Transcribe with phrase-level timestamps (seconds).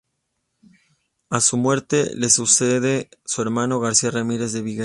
[1.29, 4.79] A su muerte, le sucede su hermano García Ramírez de Viguera.